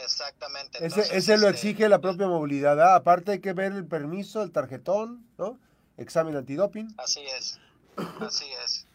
Exactamente. 0.01 0.77
Ese, 0.77 0.85
Entonces, 0.85 1.11
ese 1.13 1.37
lo 1.37 1.49
este, 1.49 1.67
exige 1.67 1.89
la 1.89 1.99
propia 1.99 2.27
movilidad. 2.27 2.79
¿ah? 2.79 2.95
Aparte 2.95 3.33
hay 3.33 3.41
que 3.41 3.51
ver 3.51 3.73
el 3.73 3.85
permiso, 3.85 4.41
el 4.41 4.53
tarjetón, 4.53 5.27
¿no? 5.37 5.59
Examen 5.97 6.37
antidoping. 6.37 6.87
Así 6.97 7.19
es, 7.19 7.59
así 8.21 8.49
es. 8.63 8.87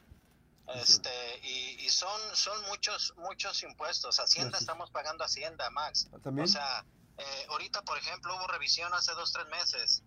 Este, 0.77 1.11
y, 1.43 1.85
y 1.85 1.91
son, 1.91 2.19
son 2.33 2.59
muchos, 2.69 3.13
muchos 3.19 3.63
impuestos. 3.65 4.19
Hacienda, 4.19 4.57
estamos 4.57 4.91
pagando 4.91 5.25
Hacienda, 5.25 5.69
Max. 5.69 6.09
También. 6.23 6.47
O 6.47 6.49
sea, 6.49 6.87
eh, 7.19 7.47
ahorita, 7.49 7.83
por 7.83 7.99
ejemplo, 7.99 8.35
hubo 8.37 8.47
revisión 8.47 8.93
hace 8.95 9.13
dos, 9.13 9.33
tres 9.33 9.47
meses. 9.49 10.03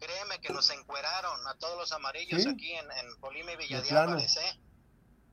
Créeme 0.00 0.40
que 0.40 0.52
nos 0.52 0.70
encueraron 0.70 1.46
a 1.46 1.54
todos 1.56 1.76
los 1.76 1.92
amarillos 1.92 2.42
¿Sí? 2.42 2.48
aquí 2.48 2.72
en, 2.72 2.90
en 2.90 3.20
Colima 3.20 3.52
y 3.52 3.56
Villa 3.56 3.80
De. 3.80 3.90
Álvarez, 3.90 4.36
¿eh? 4.36 4.60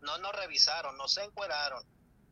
No 0.02 0.18
nos 0.18 0.36
revisaron, 0.36 0.98
nos 0.98 1.18
encueraron. 1.18 1.84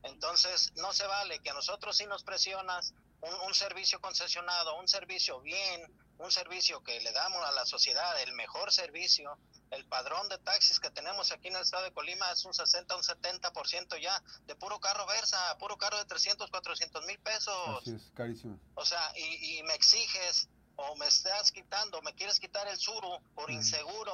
Entonces, 0.03 0.73
no 0.75 0.91
se 0.93 1.07
vale 1.07 1.39
que 1.39 1.51
a 1.51 1.53
nosotros 1.53 1.95
sí 1.95 2.05
nos 2.05 2.23
presionas 2.23 2.93
un, 3.21 3.33
un 3.47 3.53
servicio 3.53 4.01
concesionado, 4.01 4.77
un 4.77 4.87
servicio 4.87 5.39
bien, 5.41 5.81
un 6.23 6.31
servicio 6.31 6.81
que 6.83 6.99
le 7.01 7.11
damos 7.11 7.43
a 7.45 7.51
la 7.51 7.65
sociedad, 7.65 8.19
el 8.21 8.33
mejor 8.33 8.71
servicio. 8.71 9.37
El 9.71 9.85
padrón 9.85 10.29
de 10.29 10.37
taxis 10.37 10.79
que 10.79 10.89
tenemos 10.91 11.31
aquí 11.31 11.47
en 11.47 11.55
el 11.55 11.63
estado 11.63 11.83
de 11.83 11.91
Colima 11.91 12.31
es 12.31 12.45
un 12.45 12.53
60, 12.53 12.95
un 12.95 13.01
70% 13.03 13.97
ya 14.01 14.21
de 14.45 14.55
puro 14.55 14.79
carro 14.79 15.05
Versa, 15.07 15.57
puro 15.57 15.77
carro 15.77 15.97
de 15.97 16.05
300, 16.05 16.49
400 16.49 17.05
mil 17.05 17.19
pesos. 17.19 17.81
Así 17.81 17.95
es, 17.95 18.11
carísimo. 18.15 18.59
O 18.75 18.85
sea, 18.85 19.11
y, 19.15 19.57
y 19.59 19.63
me 19.63 19.73
exiges 19.73 20.47
o 20.75 20.95
me 20.95 21.07
estás 21.07 21.51
quitando, 21.51 22.01
me 22.03 22.13
quieres 22.13 22.39
quitar 22.39 22.67
el 22.67 22.77
suru 22.77 23.19
por 23.35 23.45
Ujú. 23.45 23.53
inseguro 23.53 24.13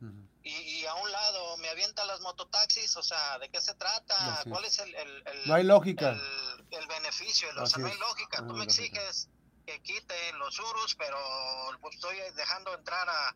Ujú. 0.00 0.28
y, 0.42 0.50
y 0.52 0.86
a 0.86 0.94
un 0.94 1.10
lado 1.12 1.56
me 1.58 1.68
avientan 1.68 2.06
las 2.06 2.20
mototaxis, 2.20 2.96
o 2.96 3.02
sea, 3.02 3.38
¿de 3.38 3.48
qué 3.50 3.60
se 3.60 3.74
trata? 3.74 4.34
Así 4.40 4.48
¿Cuál 4.50 4.64
es. 4.64 4.78
el, 4.78 4.94
el, 4.94 5.22
el- 5.26 5.48
No 5.48 5.54
hay 5.54 5.64
lógica. 5.64 6.10
el, 6.10 6.66
el 6.70 6.86
beneficio? 6.86 7.48
O 7.60 7.66
sea, 7.66 7.78
no 7.78 7.88
hay 7.88 7.98
lógica. 7.98 8.38
Tú 8.46 8.54
me 8.54 8.64
exiges 8.64 9.28
que 9.66 9.80
quite 9.82 10.32
los 10.34 10.54
surus, 10.54 10.94
pero 10.96 11.16
pues, 11.80 11.94
estoy 11.94 12.16
dejando 12.36 12.74
entrar 12.74 13.08
a, 13.08 13.34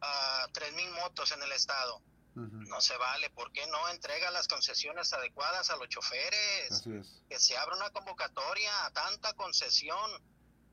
a 0.00 0.48
3.000 0.52 0.90
motos 1.00 1.32
en 1.32 1.42
el 1.42 1.52
estado. 1.52 2.02
Ujú. 2.34 2.56
No 2.68 2.80
se 2.80 2.96
vale. 2.96 3.28
¿Por 3.30 3.52
qué 3.52 3.66
no 3.66 3.88
entrega 3.90 4.30
las 4.30 4.48
concesiones 4.48 5.12
adecuadas 5.12 5.70
a 5.70 5.76
los 5.76 5.88
choferes? 5.88 6.72
Así 6.72 6.90
es. 6.94 7.22
que 7.28 7.38
se 7.38 7.56
abra 7.56 7.76
una 7.76 7.90
convocatoria 7.90 8.86
a 8.86 8.90
tanta 8.92 9.34
concesión 9.34 10.10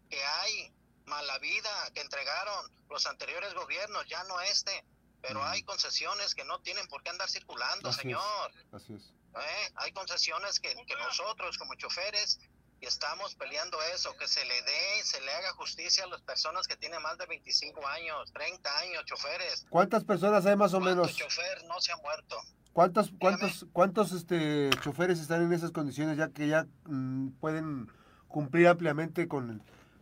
que 0.09 0.23
hay, 0.23 0.73
mala 1.05 1.37
vida 1.39 1.69
que 1.93 2.01
entregaron 2.01 2.71
los 2.89 3.05
anteriores 3.07 3.53
gobiernos, 3.53 4.05
ya 4.07 4.23
no 4.23 4.39
este, 4.41 4.85
pero 5.21 5.39
Ujú. 5.39 5.49
hay 5.49 5.63
concesiones 5.63 6.33
que 6.33 6.45
no 6.45 6.61
tienen 6.61 6.87
por 6.87 7.03
qué 7.03 7.09
andar 7.09 7.29
circulando, 7.29 7.89
Así 7.89 7.97
es. 7.97 8.01
señor. 8.03 8.53
Así 8.71 8.93
es. 8.93 9.03
¿eh? 9.35 9.71
Hay 9.75 9.91
concesiones 9.91 10.59
que, 10.59 10.73
que 10.85 10.95
nosotros 10.95 11.57
como 11.57 11.75
choferes 11.75 12.39
y 12.81 12.85
estamos 12.85 13.35
peleando 13.35 13.77
eso, 13.93 14.15
que 14.17 14.27
se 14.27 14.43
le 14.45 14.61
dé, 14.61 15.03
se 15.03 15.19
le 15.21 15.33
haga 15.33 15.51
justicia 15.53 16.03
a 16.05 16.07
las 16.07 16.21
personas 16.21 16.67
que 16.67 16.75
tienen 16.77 17.01
más 17.01 17.17
de 17.17 17.25
25 17.25 17.85
años, 17.87 18.31
30 18.33 18.77
años, 18.79 19.05
choferes. 19.05 19.65
¿Cuántas 19.69 20.03
personas 20.03 20.45
hay 20.45 20.55
más 20.55 20.73
o 20.73 20.79
¿Cuánto 20.79 21.01
menos? 21.03 21.15
chofer 21.15 21.63
no 21.65 21.79
se 21.81 21.91
ha 21.91 21.97
muerto? 21.97 22.37
¿Cuántos, 22.73 23.11
cuántos, 23.19 23.65
cuántos 23.73 24.11
este, 24.13 24.69
choferes 24.81 25.19
están 25.19 25.43
en 25.43 25.51
esas 25.51 25.71
condiciones 25.71 26.17
ya 26.17 26.29
que 26.29 26.47
ya 26.47 26.65
mm, 26.85 27.29
pueden 27.39 27.91
cumplir 28.27 28.67
ampliamente 28.67 29.27
con, 29.27 29.61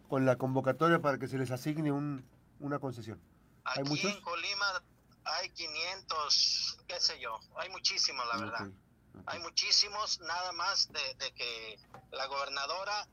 con 0.10 0.26
la 0.26 0.36
convocatoria 0.36 1.00
para 1.00 1.18
que 1.18 1.28
se 1.28 1.38
les 1.38 1.50
asigne 1.50 1.92
un, 1.92 2.30
una 2.60 2.78
concesión? 2.80 3.20
¿Hay 3.64 3.82
Aquí 3.82 3.90
muchos? 3.90 4.12
en 4.14 4.22
Colima 4.22 4.84
hay 5.24 5.50
500, 5.50 6.78
qué 6.88 7.00
sé 7.00 7.20
yo, 7.20 7.40
hay 7.58 7.70
muchísimos, 7.70 8.26
la 8.28 8.38
verdad. 8.38 8.68
Hay 9.26 9.40
muchísimos, 9.40 10.20
nada 10.22 10.52
más 10.54 10.92
de, 10.92 11.14
de 11.16 11.34
que 11.34 11.80
la 12.12 12.26
gobernadora, 12.28 13.08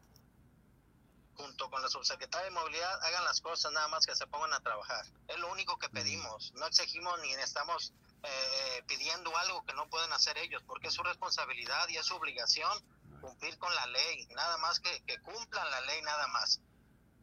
junto 1.37 1.69
con 1.71 1.83
la 1.83 1.89
subsecretaria 1.89 2.45
de 2.45 2.51
Movilidad, 2.53 3.03
hagan 3.05 3.25
las 3.25 3.41
cosas, 3.41 3.73
nada 3.73 3.89
más 3.89 4.07
que 4.07 4.15
se 4.15 4.27
pongan 4.27 4.53
a 4.53 4.61
trabajar. 4.61 5.05
Es 5.29 5.39
lo 5.39 5.51
único 5.51 5.79
que 5.79 5.89
pedimos. 5.89 6.53
No 6.55 6.67
exigimos 6.67 7.19
ni 7.21 7.33
estamos 7.35 7.93
eh, 8.23 8.83
pidiendo 8.87 9.37
algo 9.39 9.65
que 9.65 9.73
no 9.75 9.89
pueden 9.89 10.13
hacer 10.13 10.39
ellos, 10.39 10.63
porque 10.67 10.89
es 10.89 10.95
su 10.95 11.03
responsabilidad 11.03 11.89
y 11.89 11.97
es 11.97 12.07
su 12.07 12.15
obligación 12.15 12.73
cumplir 13.21 13.59
con 13.59 13.75
la 13.75 13.87
ley. 13.87 14.27
Nada 14.35 14.57
más 14.59 14.79
que, 14.81 15.03
que 15.05 15.19
cumplan 15.21 15.69
la 15.71 15.81
ley, 15.83 16.01
nada 16.03 16.27
más. 16.29 16.61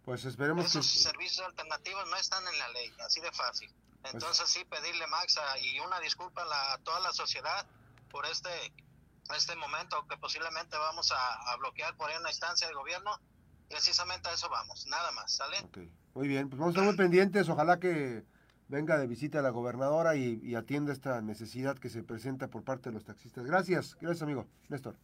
Pues 0.04 0.26
esperemos 0.26 0.64
que... 0.64 0.80
Esos 0.80 0.88
servicios 0.88 1.46
alternativos 1.46 2.08
no 2.10 2.18
están 2.18 2.46
en 2.48 2.58
la 2.60 2.68
ley, 2.70 2.92
así 3.06 3.22
de 3.22 3.32
fácil. 3.32 3.74
Entonces 4.04 4.50
sí 4.50 4.66
pedirle 4.66 5.06
Max 5.08 5.38
a- 5.38 5.60
y 5.60 5.80
una 5.80 6.00
disculpa 6.00 6.42
a, 6.42 6.46
la- 6.46 6.74
a 6.74 6.78
toda 6.80 7.00
la 7.02 7.14
sociedad 7.14 7.66
por 8.12 8.26
este 8.26 8.50
este 9.36 9.56
momento 9.56 10.06
que 10.10 10.18
posiblemente 10.18 10.78
vamos 10.78 11.12
a, 11.12 11.52
a 11.54 11.56
bloquear 11.58 11.96
por 11.96 12.10
ahí 12.10 12.18
una 12.20 12.30
instancia 12.30 12.68
de 12.68 12.74
gobierno. 12.74 13.12
Precisamente 13.70 14.28
a 14.28 14.34
eso 14.34 14.50
vamos, 14.50 14.86
nada 14.88 15.12
más, 15.14 15.32
¿sale? 15.32 15.58
Ok, 15.64 15.78
Muy 16.16 16.28
bien, 16.28 16.50
pues 16.50 16.60
vamos 16.60 16.76
a 16.76 16.80
estar 16.80 16.84
muy 16.86 16.98
pendientes. 16.98 17.48
Ojalá 17.48 17.80
que 17.80 18.26
venga 18.68 18.98
de 18.98 19.08
visita 19.08 19.42
la 19.42 19.50
gobernadora 19.52 20.18
y, 20.18 20.42
y 20.44 20.56
atienda 20.56 20.92
esta 20.92 21.22
necesidad 21.22 21.78
que 21.80 21.90
se 21.90 22.04
presenta 22.04 22.50
por 22.50 22.64
parte 22.66 22.90
de 22.90 22.94
los 22.94 23.06
taxistas. 23.06 23.46
Gracias, 23.46 23.96
gracias 24.02 24.24
amigo. 24.24 24.46
Néstor, 24.68 24.98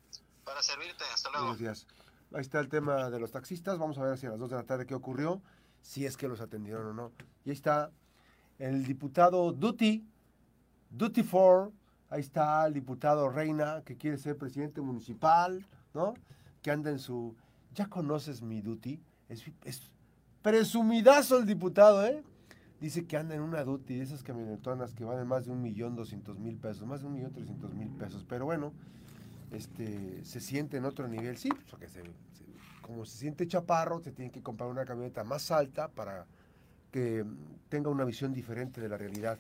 Para 0.44 0.62
servirte, 0.62 1.06
hasta 1.14 1.30
luego. 1.30 1.46
buenos 1.46 1.60
días. 1.60 1.88
Ahí 2.34 2.42
está 2.42 2.60
el 2.60 2.68
tema 2.68 3.10
de 3.10 3.20
los 3.22 3.32
taxistas. 3.32 3.78
Vamos 3.78 3.98
a 3.98 4.04
ver 4.04 4.14
hacia 4.16 4.30
las 4.32 4.40
2 4.40 4.50
de 4.50 4.56
la 4.58 4.64
tarde 4.64 4.86
qué 4.86 4.96
ocurrió, 4.96 5.42
si 5.82 6.06
es 6.06 6.18
que 6.18 6.28
los 6.28 6.42
atendieron 6.42 6.88
o 6.88 6.94
no. 6.94 7.14
Y 7.46 7.52
ahí 7.52 7.56
está 7.56 7.90
el 8.60 8.86
diputado 8.86 9.54
Duty, 9.54 10.06
Duty 10.90 11.24
for. 11.24 11.72
Ahí 12.10 12.22
está 12.22 12.66
el 12.66 12.74
diputado 12.74 13.30
Reina, 13.30 13.82
que 13.84 13.98
quiere 13.98 14.18
ser 14.18 14.38
presidente 14.38 14.82
municipal, 14.82 15.66
¿no? 15.94 16.14
Que 16.62 16.72
anda 16.72 16.90
en 16.90 17.00
su 17.00 17.36
¿Ya 17.78 17.86
conoces 17.86 18.42
mi 18.42 18.62
duty? 18.62 19.00
Es, 19.30 19.44
es 19.64 19.92
presumidazo 20.42 21.38
el 21.38 21.46
diputado, 21.46 22.04
¿eh? 22.06 22.24
Dice 22.82 23.06
que 23.06 23.18
anda 23.18 23.36
en 23.36 23.42
una 23.42 23.64
duty 23.64 23.98
de 23.98 24.04
esas 24.04 24.24
camionetonas 24.24 24.96
que 24.96 25.04
valen 25.04 25.28
más 25.28 25.46
de 25.46 25.52
un 25.52 25.62
millón 25.62 25.96
doscientos 25.96 26.40
mil 26.40 26.58
pesos, 26.58 26.88
más 26.88 27.02
de 27.02 27.08
un 27.08 27.14
millón 27.14 27.34
trescientos 27.34 27.74
mil 27.76 27.90
pesos. 27.90 28.26
Pero 28.28 28.46
bueno, 28.46 28.74
este, 29.52 30.26
se 30.26 30.40
siente 30.40 30.78
en 30.78 30.86
otro 30.86 31.08
nivel, 31.08 31.38
sí, 31.38 31.50
porque 31.70 31.88
se, 31.88 32.02
como 32.82 33.06
se 33.06 33.18
siente 33.18 33.48
chaparro, 33.48 34.02
se 34.02 34.12
tiene 34.12 34.32
que 34.32 34.42
comprar 34.42 34.70
una 34.70 34.86
camioneta 34.86 35.24
más 35.24 35.52
alta 35.52 35.90
para 35.90 36.26
que 36.92 37.26
tenga 37.70 37.92
una 37.92 38.06
visión 38.06 38.34
diferente 38.34 38.82
de 38.82 38.90
la 38.90 38.98
realidad. 38.98 39.38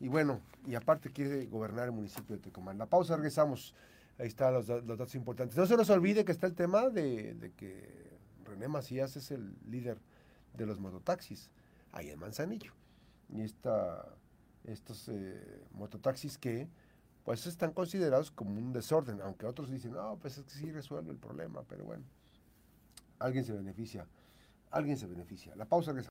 Y 0.00 0.08
bueno, 0.08 0.40
y 0.66 0.74
aparte 0.74 1.10
quiere 1.10 1.44
gobernar 1.46 1.84
el 1.84 1.92
municipio 1.92 2.36
de 2.36 2.42
Tecomán. 2.42 2.78
La 2.78 2.86
pausa, 2.86 3.16
regresamos. 3.16 3.74
Ahí 4.18 4.28
están 4.28 4.54
los, 4.54 4.66
datos 4.66 5.14
importantes. 5.14 5.56
No 5.56 5.66
se 5.66 5.76
nos 5.76 5.90
olvide 5.90 6.24
que 6.24 6.32
está 6.32 6.46
el 6.46 6.54
tema 6.54 6.88
de, 6.88 7.52
que 7.56 8.18
René 8.44 8.68
Macías 8.68 9.16
es 9.16 9.30
el 9.30 9.54
líder 9.68 9.98
de 10.54 10.66
los 10.66 10.80
mototaxis 10.80 11.50
ahí 11.92 12.10
en 12.10 12.18
Manzanillo. 12.18 12.72
Y 13.28 13.42
estos 13.42 15.08
eh, 15.08 15.64
mototaxis 15.72 16.38
que 16.38 16.68
pues 17.24 17.46
están 17.46 17.72
considerados 17.72 18.30
como 18.30 18.58
un 18.58 18.72
desorden, 18.72 19.20
aunque 19.20 19.46
otros 19.46 19.70
dicen, 19.70 19.92
no, 19.92 20.16
pues 20.16 20.38
es 20.38 20.44
que 20.44 20.50
sí 20.50 20.72
resuelve 20.72 21.12
el 21.12 21.18
problema, 21.18 21.62
pero 21.68 21.84
bueno, 21.84 22.04
alguien 23.18 23.44
se 23.44 23.52
beneficia, 23.52 24.06
alguien 24.70 24.96
se 24.96 25.06
beneficia. 25.06 25.54
La 25.54 25.66
pausa, 25.66 25.92
regresamos. 25.92 26.08